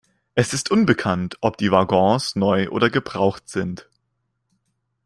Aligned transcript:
Es 0.33 0.55
ist 0.55 0.71
unbekannt, 0.71 1.37
ob 1.41 1.57
die 1.57 1.69
Waggons 1.71 2.35
neu 2.35 2.67
oder 2.69 2.89
gebraucht 2.89 3.47
sind. 3.47 3.87